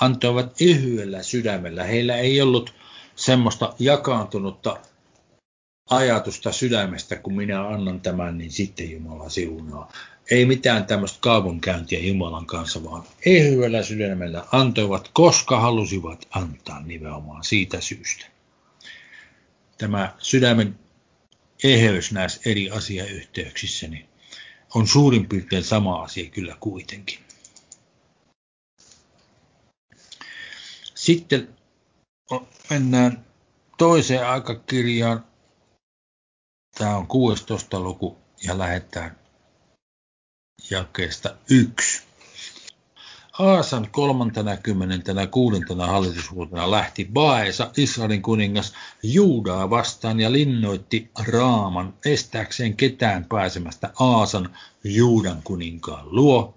Antoivat 0.00 0.60
ehyellä 0.60 1.22
sydämellä. 1.22 1.84
Heillä 1.84 2.16
ei 2.16 2.40
ollut 2.40 2.74
semmoista 3.16 3.74
jakaantunutta 3.78 4.76
ajatusta 5.90 6.52
sydämestä, 6.52 7.16
kun 7.16 7.36
minä 7.36 7.68
annan 7.68 8.00
tämän, 8.00 8.38
niin 8.38 8.50
sitten 8.50 8.90
Jumala 8.90 9.28
siunaa. 9.28 9.92
Ei 10.30 10.44
mitään 10.44 10.86
tämmöistä 10.86 11.18
kaupunkäyntiä 11.20 11.98
Jumalan 11.98 12.46
kanssa, 12.46 12.84
vaan 12.84 13.04
ehyellä 13.26 13.82
sydämellä 13.82 14.46
antoivat, 14.52 15.10
koska 15.12 15.60
halusivat 15.60 16.28
antaa 16.30 16.80
nimenomaan 16.80 17.44
siitä 17.44 17.80
syystä. 17.80 18.26
Tämä 19.78 20.14
sydämen 20.18 20.78
eheys 21.64 22.12
näissä 22.12 22.40
eri 22.50 22.70
asiayhteyksissä 22.70 23.88
niin 23.88 24.08
on 24.74 24.86
suurin 24.86 25.28
piirtein 25.28 25.64
sama 25.64 26.02
asia 26.02 26.30
kyllä 26.30 26.56
kuitenkin. 26.60 27.18
Sitten 30.94 31.48
mennään 32.70 33.24
toiseen 33.78 34.26
aikakirjaan. 34.26 35.24
Tämä 36.78 36.96
on 36.96 37.06
16. 37.06 37.80
luku 37.80 38.18
ja 38.46 38.58
lähdetään 38.58 39.23
jakeesta 40.70 41.36
1. 41.50 42.02
Aasan 43.38 43.88
kolmantena 43.90 44.56
kymmenentenä 44.56 45.26
kuudentena 45.26 45.86
hallitusvuotena 45.86 46.70
lähti 46.70 47.08
Baesa, 47.12 47.70
Israelin 47.76 48.22
kuningas, 48.22 48.74
Juudaa 49.02 49.70
vastaan 49.70 50.20
ja 50.20 50.32
linnoitti 50.32 51.10
Raaman 51.28 51.94
estääkseen 52.04 52.76
ketään 52.76 53.24
pääsemästä 53.24 53.92
Aasan 54.00 54.56
Juudan 54.84 55.42
kuninkaan 55.44 56.06
luo, 56.14 56.54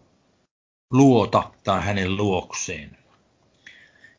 luota 0.92 1.52
tai 1.64 1.82
hänen 1.82 2.18
luokseen. 2.18 2.98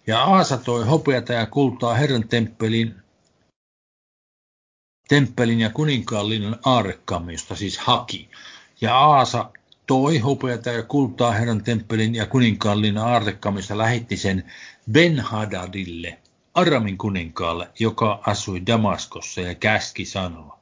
Ja 0.06 0.24
Aasa 0.24 0.56
toi 0.56 0.84
hopeata 0.84 1.32
ja 1.32 1.46
kultaa 1.46 1.94
Herran 1.94 2.28
temppelin, 2.28 2.94
temppelin 5.08 5.60
ja 5.60 5.70
kuninkaan 5.70 6.28
linnan 6.28 6.58
aarrekkamme, 6.64 7.32
siis 7.54 7.78
haki. 7.78 8.28
Ja 8.80 8.98
Aasa 8.98 9.50
toi 9.88 10.18
hopeata 10.18 10.70
ja 10.70 10.82
kultaa 10.82 11.32
Herran 11.32 11.64
temppelin 11.64 12.14
ja 12.14 12.26
kuninkaallin 12.26 12.98
aartekamista 12.98 13.78
lähetti 13.78 14.16
sen 14.16 14.44
Ben-Hadadille, 14.92 16.18
Aramin 16.54 16.98
kuninkaalle, 16.98 17.68
joka 17.78 18.22
asui 18.26 18.66
Damaskossa 18.66 19.40
ja 19.40 19.54
käski 19.54 20.04
sanoa. 20.04 20.58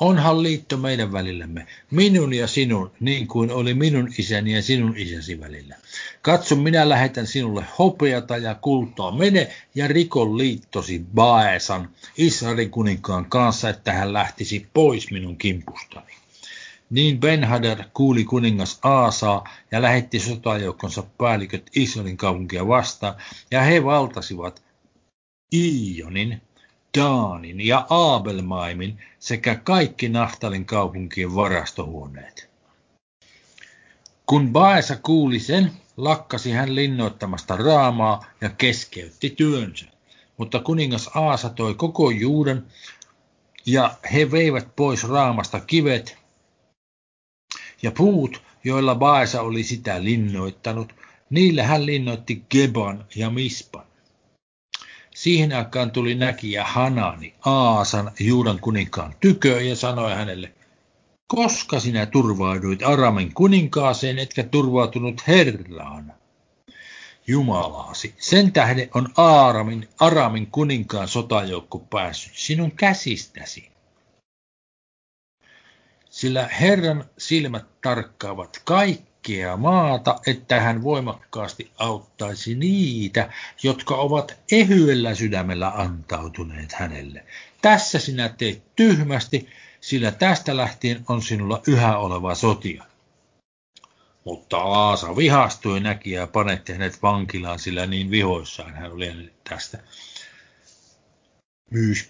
Onhan 0.00 0.42
liitto 0.42 0.76
meidän 0.76 1.12
välillämme, 1.12 1.66
minun 1.90 2.34
ja 2.34 2.46
sinun, 2.46 2.92
niin 3.00 3.26
kuin 3.26 3.50
oli 3.50 3.74
minun 3.74 4.12
isäni 4.18 4.54
ja 4.54 4.62
sinun 4.62 4.96
isäsi 4.96 5.40
välillä. 5.40 5.76
Katso, 6.22 6.56
minä 6.56 6.88
lähetän 6.88 7.26
sinulle 7.26 7.64
hopeata 7.78 8.36
ja 8.36 8.54
kultaa. 8.54 9.10
Mene 9.10 9.48
ja 9.74 9.88
rikon 9.88 10.38
liittosi 10.38 11.04
Baesan, 11.14 11.88
Israelin 12.16 12.70
kuninkaan 12.70 13.24
kanssa, 13.24 13.68
että 13.68 13.92
hän 13.92 14.12
lähtisi 14.12 14.66
pois 14.74 15.10
minun 15.10 15.36
kimpustani. 15.36 16.25
Niin 16.90 17.20
Ben-Hadad 17.20 17.84
kuuli 17.94 18.24
kuningas 18.24 18.78
Aasaa 18.82 19.48
ja 19.70 19.82
lähetti 19.82 20.20
sotajoukkonsa 20.20 21.02
päälliköt 21.18 21.70
Israelin 21.76 22.16
kaupunkia 22.16 22.68
vastaan, 22.68 23.14
ja 23.50 23.62
he 23.62 23.84
valtasivat 23.84 24.62
Ionin, 25.54 26.42
Daanin 26.98 27.66
ja 27.66 27.86
Abelmaimin 27.90 28.98
sekä 29.18 29.54
kaikki 29.54 30.08
Naftalin 30.08 30.64
kaupunkien 30.64 31.34
varastohuoneet. 31.34 32.50
Kun 34.26 34.52
Baesa 34.52 34.96
kuuli 34.96 35.38
sen, 35.40 35.72
lakkasi 35.96 36.52
hän 36.52 36.74
linnoittamasta 36.74 37.56
raamaa 37.56 38.26
ja 38.40 38.50
keskeytti 38.50 39.30
työnsä. 39.30 39.86
Mutta 40.36 40.58
kuningas 40.60 41.10
Aasa 41.14 41.48
toi 41.48 41.74
koko 41.74 42.10
Juudan, 42.10 42.66
ja 43.66 43.94
he 44.12 44.30
veivät 44.30 44.76
pois 44.76 45.08
raamasta 45.08 45.60
kivet, 45.60 46.18
ja 47.82 47.90
puut, 47.90 48.42
joilla 48.64 48.94
Baesa 48.94 49.42
oli 49.42 49.62
sitä 49.62 50.04
linnoittanut, 50.04 50.94
niillä 51.30 51.62
hän 51.62 51.86
linnoitti 51.86 52.42
Geban 52.50 53.04
ja 53.16 53.30
Mispan. 53.30 53.86
Siihen 55.14 55.52
aikaan 55.52 55.90
tuli 55.90 56.14
näkijä 56.14 56.64
Hanani 56.64 57.34
Aasan 57.44 58.12
Juudan 58.20 58.58
kuninkaan 58.60 59.14
tykö 59.20 59.62
ja 59.62 59.76
sanoi 59.76 60.14
hänelle, 60.14 60.52
koska 61.26 61.80
sinä 61.80 62.06
turvauduit 62.06 62.82
Aramin 62.82 63.34
kuninkaaseen, 63.34 64.18
etkä 64.18 64.42
turvautunut 64.42 65.22
Herraan? 65.28 66.12
Jumalaasi, 67.26 68.14
sen 68.18 68.52
tähden 68.52 68.88
on 68.94 69.08
Aaramin, 69.16 69.88
Aramin 70.00 70.46
kuninkaan 70.46 71.08
sotajoukko 71.08 71.78
päässyt 71.78 72.32
sinun 72.34 72.72
käsistäsi 72.72 73.75
sillä 76.16 76.48
Herran 76.60 77.04
silmät 77.18 77.64
tarkkaavat 77.82 78.62
kaikkea 78.64 79.56
maata, 79.56 80.20
että 80.26 80.60
hän 80.60 80.82
voimakkaasti 80.82 81.70
auttaisi 81.78 82.54
niitä, 82.54 83.32
jotka 83.62 83.94
ovat 83.94 84.36
ehyellä 84.52 85.14
sydämellä 85.14 85.68
antautuneet 85.68 86.72
hänelle. 86.72 87.24
Tässä 87.62 87.98
sinä 87.98 88.28
teet 88.28 88.76
tyhmästi, 88.76 89.48
sillä 89.80 90.10
tästä 90.10 90.56
lähtien 90.56 91.04
on 91.08 91.22
sinulla 91.22 91.62
yhä 91.66 91.98
oleva 91.98 92.34
sotia. 92.34 92.84
Mutta 94.24 94.56
Aasa 94.58 95.16
vihastui 95.16 95.80
näki 95.80 96.10
ja 96.10 96.26
panetti 96.26 96.72
hänet 96.72 97.02
vankilaan, 97.02 97.58
sillä 97.58 97.86
niin 97.86 98.10
vihoissaan 98.10 98.74
hän 98.74 98.92
oli 98.92 99.32
tästä. 99.48 99.78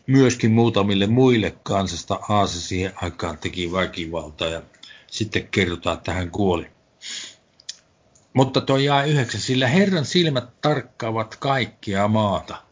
Myöskin 0.07 0.53
muutamille 0.53 1.07
muille 1.07 1.57
kansasta 1.63 2.19
Aasa 2.29 2.61
siihen 2.61 2.93
aikaan 2.97 3.39
teki 3.39 3.73
väkivaltaa 3.73 4.49
ja 4.49 4.63
sitten 5.07 5.49
kerrotaan, 5.49 5.97
että 5.97 6.13
hän 6.13 6.31
kuoli. 6.31 6.71
Mutta 8.33 8.61
tuo 8.61 8.77
jää 8.77 9.05
yhdeksän, 9.05 9.41
sillä 9.41 9.69
Herran 9.69 10.05
silmät 10.05 10.61
tarkkaavat 10.61 11.37
kaikkia 11.37 12.09
maata. 12.09 12.63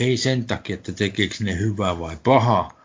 Ei 0.00 0.16
sen 0.16 0.44
takia, 0.44 0.74
että 0.74 0.92
tekeekö 0.92 1.34
ne 1.40 1.58
hyvää 1.58 1.98
vai 1.98 2.16
pahaa, 2.24 2.80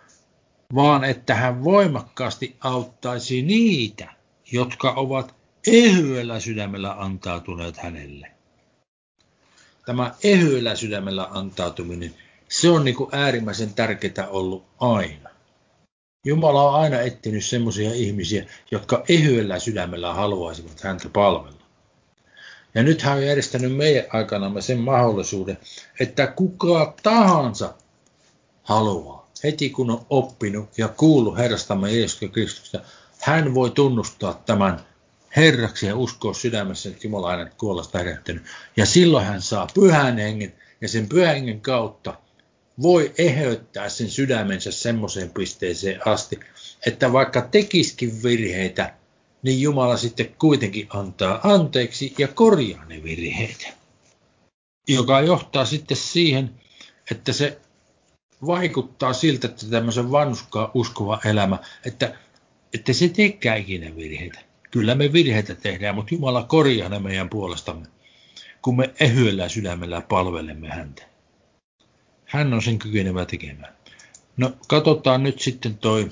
vaan 0.75 1.03
että 1.03 1.35
hän 1.35 1.63
voimakkaasti 1.63 2.55
auttaisi 2.59 3.41
niitä, 3.41 4.13
jotka 4.51 4.91
ovat 4.91 5.35
ehyellä 5.67 6.39
sydämellä 6.39 6.95
antautuneet 6.99 7.77
hänelle. 7.77 8.36
Tämä 9.87 10.15
ehyellä 10.23 10.75
sydämellä 10.75 11.27
antautuminen, 11.31 12.13
se 12.49 12.69
on 12.69 12.85
niin 12.85 12.95
kuin 12.95 13.09
äärimmäisen 13.11 13.73
tärkeää 13.73 14.27
ollut 14.27 14.65
aina. 14.79 15.29
Jumala 16.25 16.69
on 16.69 16.81
aina 16.81 16.99
etsinyt 16.99 17.45
semmoisia 17.45 17.93
ihmisiä, 17.93 18.45
jotka 18.71 19.03
ehyellä 19.09 19.59
sydämellä 19.59 20.13
haluaisivat 20.13 20.81
häntä 20.81 21.09
palvella. 21.09 21.61
Ja 22.75 22.83
nyt 22.83 23.01
hän 23.01 23.17
on 23.17 23.25
järjestänyt 23.25 23.75
meidän 23.75 24.05
aikanamme 24.13 24.61
sen 24.61 24.79
mahdollisuuden, 24.79 25.57
että 25.99 26.27
kuka 26.27 26.93
tahansa 27.03 27.73
haluaa, 28.63 29.29
heti 29.43 29.69
kun 29.69 29.91
on 29.91 30.05
oppinut 30.09 30.77
ja 30.77 30.87
kuullut 30.87 31.37
Herrastamme 31.37 31.91
Jeesus 31.91 32.19
Kristusta, 32.31 32.79
hän 33.19 33.55
voi 33.55 33.71
tunnustaa 33.71 34.41
tämän 34.45 34.79
Herraksi 35.37 35.85
ja 35.85 35.95
uskoa 35.95 36.33
sydämessä, 36.33 36.89
että 36.89 37.07
Jumala 37.07 37.31
hänet 37.31 37.53
kuollasta 37.53 37.97
herättänyt. 37.97 38.43
Ja 38.77 38.85
silloin 38.85 39.25
hän 39.25 39.41
saa 39.41 39.67
pyhän 39.73 40.17
hengen, 40.17 40.53
ja 40.81 40.87
sen 40.87 41.09
pyhän 41.09 41.35
hengen 41.35 41.61
kautta 41.61 42.13
voi 42.81 43.13
eheyttää 43.17 43.89
sen 43.89 44.09
sydämensä 44.09 44.71
semmoiseen 44.71 45.29
pisteeseen 45.29 46.07
asti, 46.07 46.39
että 46.85 47.13
vaikka 47.13 47.41
tekiskin 47.41 48.23
virheitä, 48.23 48.93
niin 49.41 49.61
Jumala 49.61 49.97
sitten 49.97 50.35
kuitenkin 50.39 50.87
antaa 50.89 51.39
anteeksi 51.43 52.13
ja 52.17 52.27
korjaa 52.27 52.85
ne 52.85 53.03
virheet. 53.03 53.67
Joka 54.87 55.21
johtaa 55.21 55.65
sitten 55.65 55.97
siihen, 55.97 56.51
että 57.11 57.33
se 57.33 57.57
vaikuttaa 58.45 59.13
siltä, 59.13 59.47
että 59.47 59.65
tämmöisen 59.69 60.11
vanhuskaan 60.11 60.71
uskova 60.73 61.19
elämä, 61.25 61.57
että, 61.85 62.15
että 62.73 62.93
se 62.93 63.09
tekee 63.09 63.57
ikinä 63.57 63.95
virheitä. 63.95 64.39
Kyllä 64.71 64.95
me 64.95 65.13
virheitä 65.13 65.55
tehdään, 65.55 65.95
mutta 65.95 66.15
Jumala 66.15 66.43
korjaa 66.43 66.89
ne 66.89 66.99
meidän 66.99 67.29
puolestamme, 67.29 67.87
kun 68.61 68.77
me 68.77 68.93
ehyellä 68.99 69.49
sydämellä 69.49 70.01
palvelemme 70.01 70.69
häntä. 70.69 71.03
Hän 72.25 72.53
on 72.53 72.61
sen 72.61 72.79
kykenevä 72.79 73.25
tekemään. 73.25 73.77
No 74.37 74.51
katsotaan 74.67 75.23
nyt 75.23 75.41
sitten 75.41 75.77
toi 75.77 76.11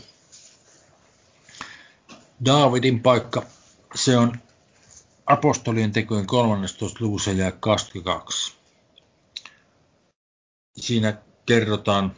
Daavidin 2.45 3.00
paikka. 3.00 3.43
Se 3.95 4.17
on 4.17 4.39
apostolien 5.25 5.91
tekojen 5.91 6.27
13. 6.27 6.85
luvussa 7.00 7.31
ja 7.31 7.51
22. 7.51 8.53
Siinä 10.77 11.17
kerrotaan, 11.45 12.15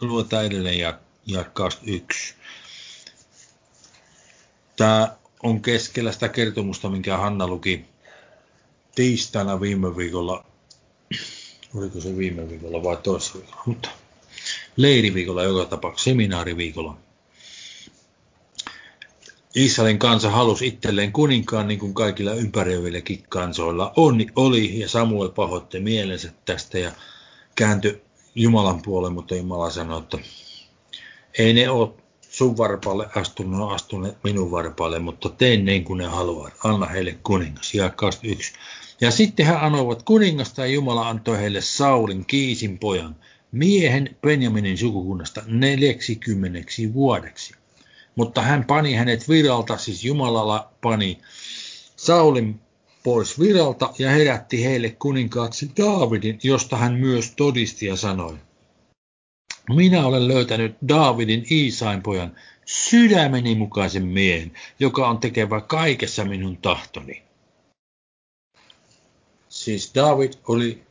luetaan 0.00 0.44
edelleen 0.44 0.78
ja, 0.78 0.98
ja 1.26 1.44
21. 1.44 2.34
Tämä 4.76 5.16
on 5.42 5.62
keskellä 5.62 6.12
sitä 6.12 6.28
kertomusta, 6.28 6.88
minkä 6.88 7.16
Hanna 7.16 7.46
luki 7.46 7.84
tiistaina 8.94 9.60
viime 9.60 9.96
viikolla 9.96 10.44
oliko 11.74 12.00
se 12.00 12.16
viime 12.16 12.48
viikolla 12.48 12.82
vai 12.82 12.96
toisessa 12.96 13.38
viikolla, 13.38 13.62
mutta 13.66 13.88
leiriviikolla 14.76 15.42
joka 15.42 15.64
tapauksessa, 15.64 16.10
seminaariviikolla. 16.10 16.96
Israelin 19.54 19.98
kansa 19.98 20.30
halusi 20.30 20.66
itselleen 20.66 21.12
kuninkaan 21.12 21.68
niin 21.68 21.80
kuin 21.80 21.94
kaikilla 21.94 22.34
ympäröivillekin 22.34 23.24
kansoilla 23.28 23.92
on, 23.96 24.18
oli, 24.36 24.80
ja 24.80 24.88
Samuel 24.88 25.28
pahoitti 25.28 25.80
mielensä 25.80 26.32
tästä 26.44 26.78
ja 26.78 26.92
kääntyi 27.54 28.02
Jumalan 28.34 28.82
puoleen, 28.82 29.12
mutta 29.12 29.34
Jumala 29.34 29.70
sanoi, 29.70 29.98
että 30.02 30.18
ei 31.38 31.52
ne 31.52 31.70
ole 31.70 31.88
sun 32.32 32.56
varpaalle 32.56 33.08
astunut, 33.16 33.60
ne 33.60 33.74
astuneet 33.74 34.16
minun 34.24 34.50
varpaalle, 34.50 34.98
mutta 34.98 35.28
teen 35.28 35.64
niin 35.64 35.84
kuin 35.84 35.98
ne 35.98 36.06
haluavat. 36.06 36.52
Anna 36.64 36.86
heille 36.86 37.18
kuningas. 37.22 37.74
Ja 37.74 37.90
21. 37.90 38.52
Ja 39.00 39.10
sitten 39.10 39.46
he 39.46 39.52
anoivat 39.52 40.02
kuningasta 40.02 40.60
ja 40.60 40.66
Jumala 40.66 41.08
antoi 41.08 41.38
heille 41.38 41.60
Saulin 41.60 42.24
Kiisin 42.26 42.78
pojan, 42.78 43.16
miehen 43.52 44.16
Benjaminin 44.22 44.78
sukukunnasta 44.78 45.42
neljäksikymmeneksi 45.46 46.94
vuodeksi. 46.94 47.54
Mutta 48.16 48.42
hän 48.42 48.64
pani 48.64 48.94
hänet 48.94 49.28
viralta, 49.28 49.76
siis 49.76 50.04
Jumalalla 50.04 50.72
pani 50.82 51.18
Saulin 51.96 52.60
pois 53.04 53.40
viralta 53.40 53.94
ja 53.98 54.10
herätti 54.10 54.64
heille 54.64 54.90
kuninkaaksi 54.90 55.70
Daavidin, 55.78 56.38
josta 56.42 56.76
hän 56.76 56.94
myös 56.94 57.30
todisti 57.36 57.86
ja 57.86 57.96
sanoi. 57.96 58.36
Minä 59.68 60.06
olen 60.06 60.28
löytänyt 60.28 60.76
Daavidin 60.88 61.46
Iisain 61.50 62.02
pojan, 62.02 62.36
sydämeni 62.64 63.54
mukaisen 63.54 64.06
miehen, 64.06 64.52
joka 64.78 65.08
on 65.08 65.18
tekevä 65.18 65.60
kaikessa 65.60 66.24
minun 66.24 66.56
tahtoni. 66.56 67.22
Siis 69.48 69.92
David 69.94 70.32
oli 70.48 70.82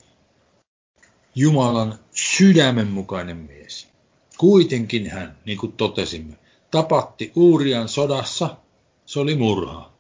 Jumalan 1.36 2.00
sydämen 2.12 2.88
mukainen 2.88 3.38
mies. 3.38 3.88
Kuitenkin 4.38 5.10
hän, 5.10 5.38
niin 5.46 5.58
kuin 5.58 5.74
totesimme, 5.74 6.36
tapatti 6.72 7.32
Uurian 7.36 7.90
sodassa, 7.90 8.58
se 9.06 9.20
oli 9.20 9.36
murhaa. 9.36 9.94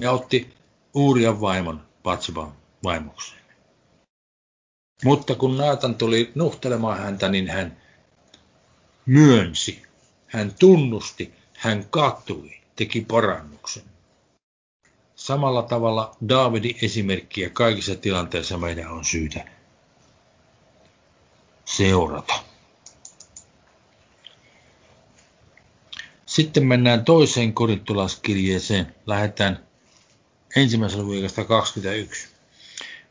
Ja 0.00 0.12
otti 0.12 0.54
Uurian 0.94 1.40
vaimon 1.40 1.82
Patsaban 2.02 2.52
vaimokseen. 2.84 3.45
Mutta 5.04 5.34
kun 5.34 5.56
Naatan 5.56 5.94
tuli 5.94 6.32
nuhtelemaan 6.34 6.98
häntä, 6.98 7.28
niin 7.28 7.48
hän 7.48 7.76
myönsi, 9.06 9.82
hän 10.26 10.54
tunnusti, 10.58 11.34
hän 11.52 11.86
kattui, 11.90 12.50
teki 12.76 13.00
parannuksen. 13.00 13.82
Samalla 15.14 15.62
tavalla 15.62 16.16
Daavidin 16.28 16.76
esimerkkiä 16.82 17.50
kaikissa 17.50 17.94
tilanteissa 17.94 18.58
meidän 18.58 18.88
on 18.88 19.04
syytä 19.04 19.48
seurata. 21.64 22.34
Sitten 26.26 26.66
mennään 26.66 27.04
toiseen 27.04 27.52
korintolaskirjeeseen. 27.52 28.94
Lähdetään 29.06 29.66
ensimmäisen 30.56 31.00
luvun 31.00 31.46
21. 31.48 32.35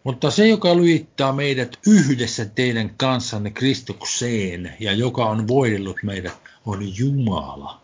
Mutta 0.05 0.31
se, 0.31 0.47
joka 0.47 0.75
lujittaa 0.75 1.33
meidät 1.33 1.79
yhdessä 1.87 2.45
teidän 2.45 2.89
kanssanne 2.97 3.51
Kristukseen 3.51 4.73
ja 4.79 4.93
joka 4.93 5.25
on 5.25 5.47
voidellut 5.47 5.97
meidät, 6.03 6.37
on 6.65 6.97
Jumala. 6.97 7.81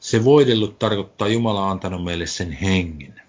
Se 0.00 0.24
voidellut 0.24 0.78
tarkoittaa 0.78 1.28
Jumala 1.28 1.70
antanut 1.70 2.04
meille 2.04 2.26
sen 2.26 2.52
hengen. 2.52 3.22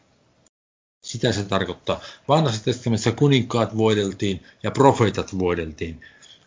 Sitä 1.04 1.32
se 1.32 1.44
tarkoittaa. 1.44 2.02
Vanhassa 2.28 2.66
testamentissa 2.66 3.12
kuninkaat 3.12 3.78
voideltiin 3.78 4.44
ja 4.64 4.72
profeetat 4.72 5.40
voideltiin. 5.40 6.02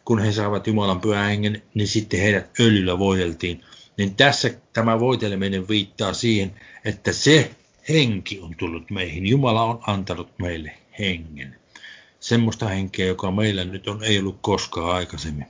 Kun 0.05 0.19
he 0.19 0.33
saavat 0.33 0.67
Jumalan 0.67 1.01
pyhän 1.01 1.29
hengen, 1.29 1.63
niin 1.75 1.89
sitten 1.89 2.21
heidät 2.21 2.51
öljyllä 2.61 2.99
voideltiin. 2.99 3.61
Niin 3.99 4.15
tässä 4.15 4.51
tämä 4.73 5.01
voiteleminen 5.01 5.69
viittaa 5.69 6.13
siihen, 6.13 6.61
että 6.85 7.13
se 7.13 7.51
henki 7.89 8.41
on 8.41 8.55
tullut 8.59 8.91
meihin. 8.91 9.27
Jumala 9.27 9.63
on 9.63 9.81
antanut 9.87 10.39
meille 10.39 10.82
hengen. 10.99 11.57
Semmoista 12.21 12.69
henkeä, 12.69 13.07
joka 13.07 13.31
meillä 13.31 13.65
nyt 13.65 13.89
on, 13.89 14.05
ei 14.05 14.19
ollut 14.19 14.39
koskaan 14.41 14.97
aikaisemmin. 14.97 15.47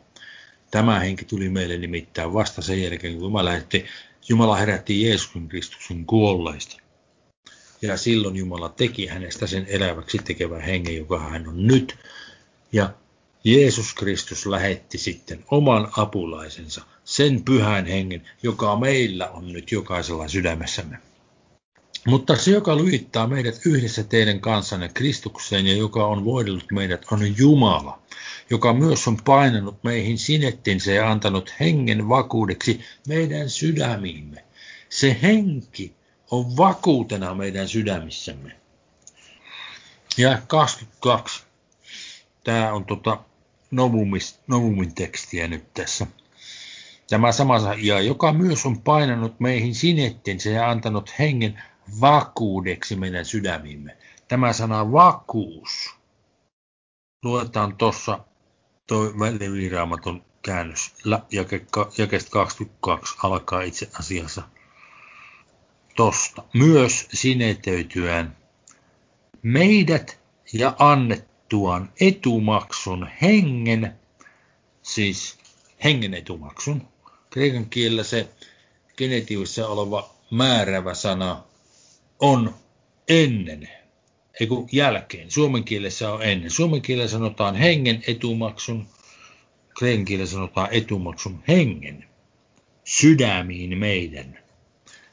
Tämä 0.71 1.01
henki 1.01 1.25
tuli 1.25 1.49
meille 1.49 1.77
nimittäin 1.77 2.35
vasta 2.35 2.63
sen 2.63 2.83
jälkeen, 2.83 3.15
kun 3.15 3.23
Jumala, 3.23 3.45
lähetti, 3.45 3.85
Jumala 4.29 4.57
herätti 4.57 5.03
Jeesuksen 5.03 5.49
Kristuksen 5.49 6.07
kuolleista. 6.07 6.77
Ja 7.83 7.97
silloin 7.97 8.37
Jumala 8.37 8.69
teki 8.69 9.07
hänestä 9.07 9.47
sen 9.47 9.67
eläväksi 9.69 10.19
tekevän 10.19 10.61
hengen, 10.61 10.97
joka 10.97 11.21
hän 11.21 11.49
on 11.49 11.67
nyt. 11.67 11.99
Ja 12.73 12.95
Jeesus 13.45 13.95
Kristus 13.95 14.47
lähetti 14.47 14.99
sitten 14.99 15.45
oman 15.51 15.89
apulaisensa, 15.97 16.83
sen 17.05 17.45
pyhän 17.45 17.87
hengen, 17.87 18.29
joka 18.43 18.77
meillä 18.77 19.31
on 19.31 19.53
nyt 19.53 19.73
jokaisella 19.73 20.29
sydämessämme. 20.29 20.99
Mutta 22.07 22.37
se, 22.37 22.51
joka 22.51 22.77
lujittaa 22.77 23.27
meidät 23.27 23.61
yhdessä 23.67 24.05
teidän 24.05 24.41
kanssanne 24.41 24.89
Kristukseen 24.89 25.67
ja 25.67 25.77
joka 25.77 26.07
on 26.07 26.25
voidellut 26.25 26.71
meidät, 26.73 27.07
on 27.13 27.39
Jumala, 27.39 28.03
joka 28.51 28.73
myös 28.73 29.09
on 29.09 29.17
painanut 29.25 29.85
meihin 29.85 30.19
sinettinsä 30.19 30.93
ja 30.93 31.11
antanut 31.11 31.55
hengen 31.61 32.09
vakuudeksi 32.09 32.81
meidän 33.09 33.51
sydämiimme. 33.51 34.45
Se 34.89 35.17
henki 35.23 35.95
on 36.31 36.57
vakuutena 36.57 37.35
meidän 37.35 37.69
sydämissämme. 37.69 38.57
Ja 40.17 40.39
22. 40.47 41.43
Tämä 42.45 42.73
on 42.73 42.85
tota 42.85 43.19
Novumis, 43.71 44.39
Novumin 44.47 44.95
tekstiä 44.95 45.49
nyt 45.49 45.75
tässä. 45.75 46.07
Tämä 47.11 47.33
sama 47.33 47.77
ja 47.83 48.01
joka 48.01 48.33
myös 48.33 48.67
on 48.67 48.81
painanut 48.81 49.41
meihin 49.41 49.75
sinettensä 49.75 50.51
ja 50.51 50.71
antanut 50.71 51.15
hengen 51.19 51.63
vakuudeksi 52.01 52.97
meidän 52.97 53.25
sydämimme. 53.25 53.97
Tämä 54.29 54.53
sana 54.53 54.93
vakuus. 54.93 55.95
Luetaan 57.25 57.77
tuossa 57.77 58.19
tuo 58.87 59.05
väliviraamaton 59.19 60.25
käännös. 60.43 60.95
Jakesta 61.99 62.31
22 62.31 63.17
alkaa 63.23 63.63
itse 63.63 63.91
asiassa 63.99 64.43
tosta. 65.97 66.43
Myös 66.55 67.09
sinetöityään 67.13 68.37
meidät 69.43 70.21
ja 70.53 70.77
annettuaan 70.79 71.93
etumaksun 72.01 73.09
hengen, 73.23 73.99
siis 74.83 75.39
hengen 75.85 76.15
etumaksun. 76.15 76.89
Kreikan 77.31 77.67
kielellä 77.67 78.05
se 78.05 78.29
genetiivissä 78.97 79.69
oleva 79.69 80.11
määrävä 80.31 80.95
sana 80.95 81.43
on 82.23 82.55
ennen, 83.09 83.69
ei 84.41 84.47
kun 84.47 84.69
jälkeen. 84.73 85.31
Suomen 85.31 85.65
kielessä 85.65 86.13
on 86.13 86.23
ennen. 86.23 86.51
Suomen 86.51 86.83
kielellä 86.83 87.09
sanotaan 87.09 87.55
hengen 87.55 88.03
etumaksun, 88.07 88.87
kreikan 89.79 90.05
kielellä 90.05 90.31
sanotaan 90.31 90.69
etumaksun 90.71 91.43
hengen 91.49 92.05
sydämiin 92.85 93.79
meidän. 93.79 94.39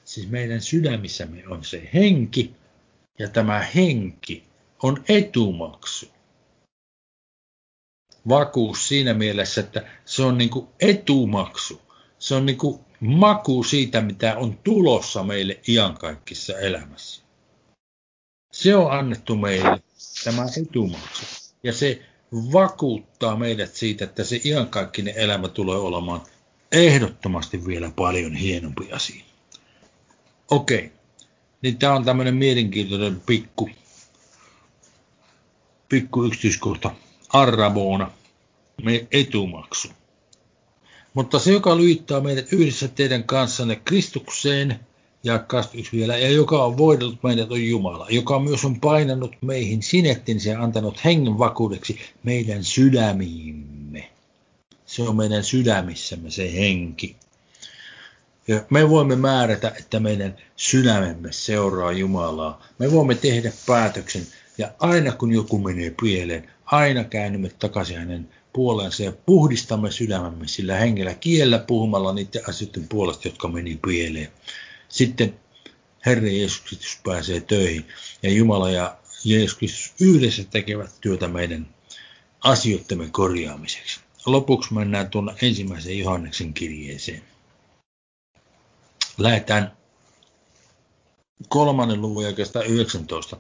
Siis 0.06 0.30
meidän 0.30 0.62
sydämissämme 0.62 1.48
on 1.48 1.63
se 1.63 1.89
henki, 1.93 2.54
ja 3.19 3.30
tämä 3.30 3.67
henki 3.76 4.43
on 4.84 5.04
etumaksu. 5.10 6.12
Vakuus 8.30 8.88
siinä 8.88 9.13
mielessä, 9.13 9.62
että 9.62 9.91
se 10.06 10.24
on 10.24 10.38
niin 10.38 10.50
kuin 10.50 10.67
etumaksu. 10.80 11.82
Se 12.19 12.36
on 12.36 12.45
niin 12.45 12.58
kuin 12.58 12.80
maku 12.99 13.63
siitä, 13.63 14.01
mitä 14.01 14.38
on 14.38 14.57
tulossa 14.57 15.23
meille 15.23 15.59
iankaikkisessa 15.67 16.59
elämässä. 16.59 17.23
Se 18.51 18.75
on 18.75 18.91
annettu 18.91 19.35
meille, 19.35 19.81
tämä 20.23 20.45
etumaksu. 20.62 21.25
Ja 21.63 21.73
se 21.73 22.01
vakuuttaa 22.33 23.35
meidät 23.35 23.75
siitä, 23.75 24.05
että 24.05 24.23
se 24.23 24.41
iankaikkinen 24.45 25.13
elämä 25.17 25.47
tulee 25.47 25.77
olemaan 25.77 26.21
ehdottomasti 26.71 27.65
vielä 27.65 27.91
paljon 27.95 28.35
hienompi 28.35 28.91
asia. 28.91 29.23
Okei, 30.51 30.91
niin 31.62 31.77
tämä 31.77 31.93
on 31.93 32.05
tämmöinen 32.05 32.35
mielenkiintoinen 32.35 33.21
pikku, 33.25 33.69
pikku 35.89 36.23
yksityiskohta. 36.23 36.91
Arraboona, 37.29 38.12
me 38.83 39.07
etumaksu. 39.12 39.88
Mutta 41.19 41.39
se, 41.39 41.51
joka 41.51 41.77
liittää 41.77 42.19
meidät 42.19 42.53
yhdessä 42.53 42.88
teidän 42.88 43.23
kanssanne 43.23 43.75
Kristukseen, 43.75 44.79
ja 45.23 45.39
21 45.39 45.97
vielä, 45.97 46.17
ja 46.17 46.29
joka 46.29 46.65
on 46.65 46.77
voidellut 46.77 47.23
meidät 47.23 47.51
on 47.51 47.63
Jumala, 47.63 48.08
joka 48.10 48.39
myös 48.39 48.65
on 48.65 48.79
painanut 48.79 49.36
meihin 49.41 49.84
sinettinsä 49.84 50.49
ja 50.49 50.63
antanut 50.63 51.05
hengen 51.05 51.39
vakuudeksi 51.39 51.99
meidän 52.23 52.63
sydämiimme. 52.63 54.10
Se 54.86 55.01
on 55.03 55.15
meidän 55.15 55.43
sydämissämme 55.43 56.32
se 56.32 56.53
henki. 56.53 57.15
Ja 58.47 58.62
me 58.69 58.89
voimme 58.89 59.15
määrätä, 59.15 59.73
että 59.79 59.99
meidän 59.99 60.36
sydämemme 60.55 61.32
seuraa 61.32 61.91
Jumalaa. 61.91 62.63
Me 62.77 62.91
voimme 62.91 63.15
tehdä 63.15 63.51
päätöksen, 63.67 64.27
ja 64.58 64.71
aina 64.79 65.12
kun 65.12 65.32
joku 65.32 65.58
menee 65.58 65.95
pieleen, 66.01 66.51
aina 66.65 67.03
käännymme 67.03 67.49
takaisin 67.60 67.97
hänen 67.97 68.29
puoleensa 68.53 69.03
ja 69.03 69.12
puhdistamme 69.12 69.91
sydämemme 69.91 70.47
sillä 70.47 70.75
hengellä 70.75 71.13
kiellä 71.13 71.59
puhumalla 71.59 72.13
niiden 72.13 72.49
asioiden 72.49 72.88
puolesta, 72.88 73.27
jotka 73.27 73.47
meni 73.47 73.79
pieleen. 73.88 74.31
Sitten 74.89 75.39
Herra 76.05 76.27
Jeesus 76.27 76.62
Kristus 76.62 76.99
pääsee 77.03 77.41
töihin 77.41 77.85
ja 78.23 78.31
Jumala 78.31 78.71
ja 78.71 78.97
Jeesus 79.25 79.57
Kristus 79.57 79.93
yhdessä 80.01 80.43
tekevät 80.43 80.91
työtä 81.01 81.27
meidän 81.27 81.67
asioittemme 82.41 83.09
korjaamiseksi. 83.12 83.99
Lopuksi 84.25 84.73
mennään 84.73 85.09
tuonne 85.09 85.33
ensimmäiseen 85.41 85.99
Johanneksen 85.99 86.53
kirjeeseen. 86.53 87.23
Lähetään 89.17 89.79
kolmannen 91.47 92.02
luvun 92.02 92.23
jälkeestä 92.23 92.62
19. 92.62 93.38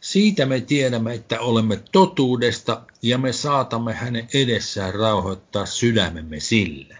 Siitä 0.00 0.46
me 0.46 0.60
tiedämme, 0.60 1.14
että 1.14 1.40
olemme 1.40 1.82
totuudesta 1.92 2.82
ja 3.02 3.18
me 3.18 3.32
saatamme 3.32 3.92
hänen 3.92 4.28
edessään 4.34 4.94
rauhoittaa 4.94 5.66
sydämemme 5.66 6.40
sillä. 6.40 6.96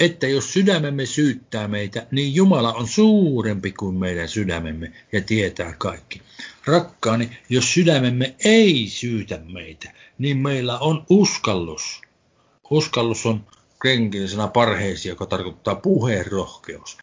Että 0.00 0.26
jos 0.26 0.52
sydämemme 0.52 1.06
syyttää 1.06 1.68
meitä, 1.68 2.06
niin 2.10 2.34
Jumala 2.34 2.72
on 2.72 2.88
suurempi 2.88 3.72
kuin 3.72 3.94
meidän 3.94 4.28
sydämemme 4.28 4.92
ja 5.12 5.20
tietää 5.20 5.74
kaikki. 5.78 6.22
Rakkaani, 6.66 7.38
jos 7.48 7.74
sydämemme 7.74 8.34
ei 8.44 8.88
syytä 8.88 9.40
meitä, 9.52 9.92
niin 10.18 10.36
meillä 10.36 10.78
on 10.78 11.04
uskallus. 11.10 12.00
Uskallus 12.70 13.26
on 13.26 13.46
krenkilisena 13.78 14.48
parheisi, 14.48 15.08
joka 15.08 15.26
tarkoittaa 15.26 15.74
puheen 15.74 16.26
rohkeus 16.26 16.98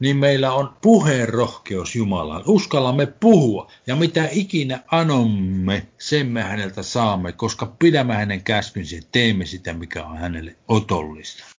niin 0.00 0.16
meillä 0.16 0.52
on 0.52 0.76
puheen 0.82 1.28
rohkeus 1.28 1.96
Jumalaan. 1.96 2.42
Uskallamme 2.46 3.06
puhua 3.06 3.70
ja 3.86 3.96
mitä 3.96 4.28
ikinä 4.32 4.80
anomme, 4.90 5.86
sen 5.98 6.26
me 6.26 6.42
häneltä 6.42 6.82
saamme, 6.82 7.32
koska 7.32 7.66
pidämme 7.78 8.14
hänen 8.14 8.42
käskynsä 8.42 8.96
ja 8.96 9.02
teemme 9.12 9.46
sitä, 9.46 9.72
mikä 9.72 10.04
on 10.04 10.18
hänelle 10.18 10.56
otollista. 10.68 11.57